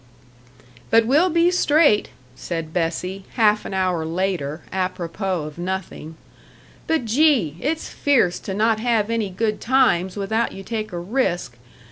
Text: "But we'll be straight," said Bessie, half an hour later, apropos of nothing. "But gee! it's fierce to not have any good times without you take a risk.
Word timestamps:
"But 0.89 1.05
we'll 1.05 1.29
be 1.29 1.51
straight," 1.51 2.09
said 2.35 2.73
Bessie, 2.73 3.23
half 3.35 3.65
an 3.65 3.73
hour 3.75 4.03
later, 4.03 4.63
apropos 4.73 5.43
of 5.43 5.59
nothing. 5.59 6.15
"But 6.87 7.05
gee! 7.05 7.55
it's 7.59 7.87
fierce 7.89 8.39
to 8.39 8.55
not 8.55 8.79
have 8.79 9.11
any 9.11 9.29
good 9.29 9.61
times 9.61 10.17
without 10.17 10.53
you 10.53 10.63
take 10.63 10.91
a 10.91 10.97
risk. 10.97 11.55